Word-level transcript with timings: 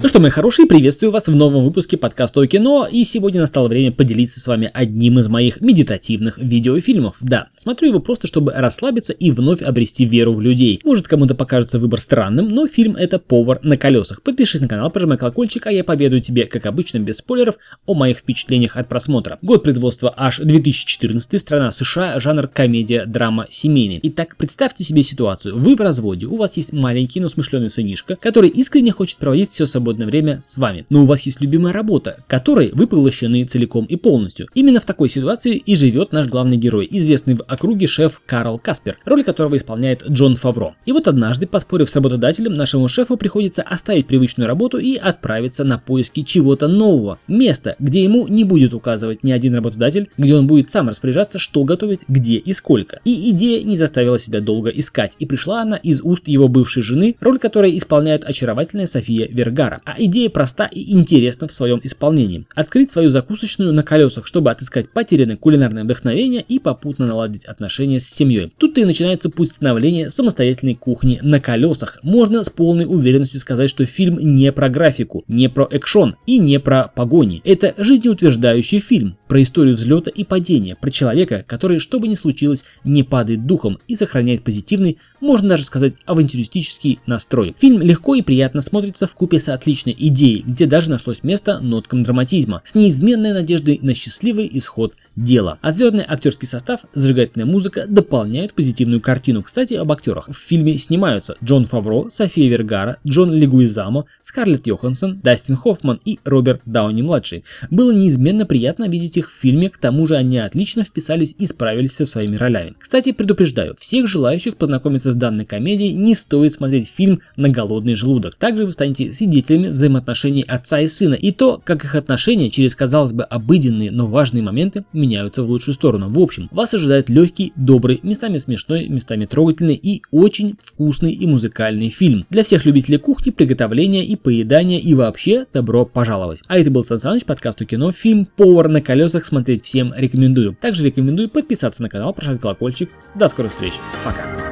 Ну 0.00 0.08
что, 0.08 0.20
мои 0.20 0.30
хорошие, 0.30 0.68
приветствую 0.68 1.10
вас 1.10 1.26
в 1.26 1.34
новом 1.34 1.64
выпуске 1.64 1.96
подкаста 1.96 2.40
о 2.40 2.46
кино, 2.46 2.86
и 2.88 3.02
сегодня 3.02 3.40
настало 3.40 3.66
время 3.66 3.90
поделиться 3.90 4.38
с 4.38 4.46
вами 4.46 4.70
одним 4.72 5.18
из 5.18 5.26
моих 5.26 5.60
медитативных 5.60 6.38
видеофильмов. 6.38 7.16
Да, 7.20 7.48
смотрю 7.56 7.88
его 7.88 7.98
просто, 7.98 8.28
чтобы 8.28 8.52
расслабиться 8.52 9.12
и 9.12 9.32
вновь 9.32 9.60
обрести 9.60 10.04
веру 10.04 10.34
в 10.34 10.40
людей. 10.40 10.80
Может 10.84 11.08
кому-то 11.08 11.34
покажется 11.34 11.80
выбор 11.80 11.98
странным, 11.98 12.48
но 12.48 12.68
фильм 12.68 12.94
это 12.94 13.18
«Повар 13.18 13.58
на 13.64 13.76
колесах». 13.76 14.22
Подпишись 14.22 14.60
на 14.60 14.68
канал, 14.68 14.88
прожимай 14.90 15.18
колокольчик, 15.18 15.66
а 15.66 15.72
я 15.72 15.82
поведаю 15.82 16.22
тебе, 16.22 16.44
как 16.44 16.66
обычно, 16.66 16.98
без 16.98 17.16
спойлеров, 17.16 17.56
о 17.84 17.94
моих 17.94 18.18
впечатлениях 18.18 18.76
от 18.76 18.88
просмотра. 18.88 19.40
Год 19.42 19.64
производства 19.64 20.14
аж 20.16 20.38
2014, 20.38 21.40
страна 21.40 21.72
США, 21.72 22.20
жанр 22.20 22.46
комедия, 22.46 23.04
драма, 23.04 23.48
семейный. 23.50 23.98
Итак, 24.04 24.36
представьте 24.38 24.84
себе 24.84 25.02
ситуацию. 25.02 25.56
Вы 25.56 25.74
в 25.74 25.80
разводе, 25.80 26.26
у 26.26 26.36
вас 26.36 26.56
есть 26.56 26.72
маленький, 26.72 27.18
но 27.18 27.28
смышленый 27.28 27.68
сынишка, 27.68 28.14
который 28.14 28.48
искренне 28.48 28.92
хочет 28.92 29.18
проводить 29.18 29.50
все 29.50 29.66
собой 29.66 29.87
свободное 29.88 30.06
время 30.06 30.40
с 30.42 30.58
вами. 30.58 30.84
Но 30.90 31.02
у 31.02 31.06
вас 31.06 31.22
есть 31.22 31.40
любимая 31.40 31.72
работа, 31.72 32.18
которой 32.26 32.70
вы 32.74 32.86
поглощены 32.86 33.44
целиком 33.44 33.86
и 33.86 33.96
полностью. 33.96 34.48
Именно 34.54 34.80
в 34.80 34.84
такой 34.84 35.08
ситуации 35.08 35.56
и 35.56 35.76
живет 35.76 36.12
наш 36.12 36.26
главный 36.26 36.58
герой, 36.58 36.86
известный 36.90 37.34
в 37.34 37.42
округе 37.48 37.86
шеф 37.86 38.20
Карл 38.26 38.58
Каспер, 38.58 38.98
роль 39.06 39.24
которого 39.24 39.56
исполняет 39.56 40.04
Джон 40.06 40.36
Фавро. 40.36 40.74
И 40.84 40.92
вот 40.92 41.08
однажды, 41.08 41.46
поспорив 41.46 41.88
с 41.88 41.96
работодателем, 41.96 42.54
нашему 42.54 42.86
шефу 42.88 43.16
приходится 43.16 43.62
оставить 43.62 44.06
привычную 44.06 44.46
работу 44.46 44.76
и 44.76 44.96
отправиться 44.96 45.64
на 45.64 45.78
поиски 45.78 46.22
чего-то 46.22 46.68
нового. 46.68 47.18
Место, 47.26 47.76
где 47.78 48.04
ему 48.04 48.28
не 48.28 48.44
будет 48.44 48.74
указывать 48.74 49.24
ни 49.24 49.32
один 49.32 49.54
работодатель, 49.54 50.10
где 50.18 50.34
он 50.34 50.46
будет 50.46 50.68
сам 50.68 50.90
распоряжаться, 50.90 51.38
что 51.38 51.64
готовить, 51.64 52.00
где 52.08 52.34
и 52.34 52.52
сколько. 52.52 53.00
И 53.06 53.30
идея 53.30 53.64
не 53.64 53.78
заставила 53.78 54.18
себя 54.18 54.40
долго 54.40 54.68
искать, 54.68 55.12
и 55.18 55.24
пришла 55.24 55.62
она 55.62 55.76
из 55.76 56.02
уст 56.02 56.28
его 56.28 56.48
бывшей 56.48 56.82
жены, 56.82 57.16
роль 57.20 57.38
которой 57.38 57.78
исполняет 57.78 58.24
очаровательная 58.24 58.86
София 58.86 59.26
Вергара 59.30 59.77
а 59.84 59.94
идея 59.98 60.30
проста 60.30 60.66
и 60.66 60.92
интересна 60.92 61.48
в 61.48 61.52
своем 61.52 61.80
исполнении. 61.82 62.46
Открыть 62.54 62.90
свою 62.90 63.10
закусочную 63.10 63.72
на 63.72 63.82
колесах, 63.82 64.26
чтобы 64.26 64.50
отыскать 64.50 64.90
потерянное 64.90 65.36
кулинарное 65.36 65.84
вдохновение 65.84 66.44
и 66.46 66.58
попутно 66.58 67.06
наладить 67.06 67.44
отношения 67.44 68.00
с 68.00 68.08
семьей. 68.08 68.52
Тут 68.56 68.78
и 68.78 68.84
начинается 68.84 69.30
путь 69.30 69.50
становления 69.50 70.10
самостоятельной 70.10 70.74
кухни 70.74 71.18
на 71.22 71.40
колесах. 71.40 71.98
Можно 72.02 72.44
с 72.44 72.50
полной 72.50 72.86
уверенностью 72.86 73.40
сказать, 73.40 73.68
что 73.68 73.84
фильм 73.84 74.18
не 74.18 74.52
про 74.52 74.68
графику, 74.68 75.24
не 75.28 75.48
про 75.48 75.68
экшон 75.70 76.16
и 76.26 76.38
не 76.38 76.58
про 76.58 76.88
погони. 76.94 77.42
Это 77.44 77.74
жизнеутверждающий 77.76 78.80
фильм 78.80 79.17
про 79.28 79.42
историю 79.42 79.76
взлета 79.76 80.10
и 80.10 80.24
падения, 80.24 80.74
про 80.74 80.90
человека, 80.90 81.44
который, 81.46 81.78
что 81.78 82.00
бы 82.00 82.08
ни 82.08 82.14
случилось, 82.14 82.64
не 82.82 83.02
падает 83.02 83.46
духом 83.46 83.78
и 83.86 83.94
сохраняет 83.94 84.42
позитивный, 84.42 84.98
можно 85.20 85.50
даже 85.50 85.64
сказать, 85.64 85.94
авантюристический 86.06 86.98
настрой. 87.06 87.54
Фильм 87.58 87.80
легко 87.82 88.14
и 88.14 88.22
приятно 88.22 88.62
смотрится 88.62 89.06
в 89.06 89.14
купе 89.14 89.38
с 89.38 89.48
отличной 89.48 89.94
идеей, 89.98 90.42
где 90.42 90.66
даже 90.66 90.90
нашлось 90.90 91.22
место 91.22 91.60
ноткам 91.60 92.02
драматизма, 92.02 92.62
с 92.64 92.74
неизменной 92.74 93.32
надеждой 93.32 93.78
на 93.82 93.94
счастливый 93.94 94.48
исход 94.52 94.94
дела. 95.24 95.58
А 95.62 95.70
звездный 95.70 96.04
актерский 96.06 96.46
состав, 96.46 96.80
зажигательная 96.94 97.46
музыка 97.46 97.86
дополняют 97.88 98.54
позитивную 98.54 99.00
картину. 99.00 99.42
Кстати, 99.42 99.74
об 99.74 99.90
актерах. 99.92 100.28
В 100.28 100.36
фильме 100.36 100.78
снимаются 100.78 101.36
Джон 101.42 101.66
Фавро, 101.66 102.08
София 102.08 102.48
Вергара, 102.48 102.98
Джон 103.06 103.32
Легуизамо, 103.32 104.06
Скарлетт 104.22 104.66
Йоханссон, 104.66 105.20
Дастин 105.22 105.56
Хоффман 105.56 106.00
и 106.04 106.18
Роберт 106.24 106.62
Дауни-младший. 106.64 107.44
Было 107.70 107.92
неизменно 107.92 108.46
приятно 108.46 108.88
видеть 108.88 109.16
их 109.16 109.30
в 109.30 109.34
фильме, 109.34 109.70
к 109.70 109.78
тому 109.78 110.06
же 110.06 110.16
они 110.16 110.38
отлично 110.38 110.84
вписались 110.84 111.34
и 111.38 111.46
справились 111.46 111.92
со 111.92 112.04
своими 112.06 112.36
ролями. 112.36 112.74
Кстати, 112.78 113.12
предупреждаю, 113.12 113.74
всех 113.78 114.06
желающих 114.06 114.56
познакомиться 114.56 115.12
с 115.12 115.16
данной 115.16 115.44
комедией 115.44 115.94
не 115.94 116.14
стоит 116.14 116.52
смотреть 116.52 116.88
фильм 116.88 117.20
на 117.36 117.48
голодный 117.48 117.94
желудок. 117.94 118.36
Также 118.36 118.64
вы 118.64 118.70
станете 118.70 119.12
свидетелями 119.12 119.68
взаимоотношений 119.68 120.42
отца 120.42 120.80
и 120.80 120.86
сына 120.86 121.14
и 121.14 121.32
то, 121.32 121.60
как 121.62 121.84
их 121.84 121.94
отношения 121.94 122.50
через, 122.50 122.74
казалось 122.74 123.12
бы, 123.12 123.24
обыденные, 123.24 123.90
но 123.90 124.06
важные 124.06 124.42
моменты 124.42 124.84
меняются 124.92 125.07
в 125.16 125.50
лучшую 125.50 125.74
сторону. 125.74 126.08
В 126.08 126.18
общем, 126.18 126.48
вас 126.50 126.74
ожидает 126.74 127.08
легкий, 127.08 127.52
добрый, 127.56 128.00
местами 128.02 128.38
смешной, 128.38 128.88
местами 128.88 129.26
трогательный 129.26 129.74
и 129.74 130.02
очень 130.10 130.56
вкусный 130.64 131.12
и 131.12 131.26
музыкальный 131.26 131.88
фильм. 131.88 132.26
Для 132.30 132.44
всех 132.44 132.64
любителей 132.64 132.98
кухни, 132.98 133.30
приготовления 133.30 134.04
и 134.04 134.16
поедания 134.16 134.78
и 134.78 134.94
вообще 134.94 135.46
добро 135.52 135.84
пожаловать. 135.84 136.40
А 136.46 136.58
это 136.58 136.70
был 136.70 136.84
Сан 136.84 136.98
Саныч, 136.98 137.24
подкаст 137.24 137.64
кино, 137.64 137.92
фильм 137.92 138.26
«Повар 138.36 138.68
на 138.68 138.80
колесах» 138.80 139.24
смотреть 139.24 139.64
всем 139.64 139.94
рекомендую. 139.96 140.56
Также 140.60 140.84
рекомендую 140.84 141.28
подписаться 141.28 141.82
на 141.82 141.88
канал, 141.88 142.12
прожать 142.12 142.40
колокольчик. 142.40 142.90
До 143.14 143.28
скорых 143.28 143.52
встреч. 143.52 143.74
Пока. 144.04 144.47